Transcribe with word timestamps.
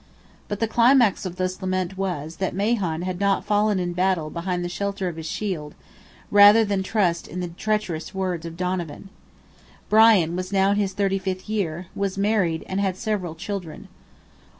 But 0.47 0.59
the 0.59 0.67
climax 0.67 1.27
of 1.27 1.37
his 1.37 1.61
lament 1.61 1.95
was, 1.95 2.37
that 2.37 2.55
Mahon 2.55 3.03
"had 3.03 3.19
not 3.19 3.45
fallen 3.45 3.77
in 3.77 3.93
battle 3.93 4.31
behind 4.31 4.65
the 4.65 4.67
shelter 4.67 5.07
of 5.07 5.15
his 5.15 5.27
shield, 5.27 5.75
rather 6.31 6.65
than 6.65 6.81
trust 6.81 7.27
in 7.27 7.39
the 7.39 7.49
treacherous 7.49 8.11
words 8.11 8.43
of 8.47 8.57
Donovan." 8.57 9.09
Brian 9.89 10.35
was 10.35 10.51
now 10.51 10.71
in 10.71 10.77
his 10.77 10.93
thirty 10.93 11.19
fifth 11.19 11.47
year, 11.47 11.85
was 11.93 12.17
married, 12.17 12.63
and 12.67 12.79
had 12.81 12.97
several 12.97 13.35
children. 13.35 13.89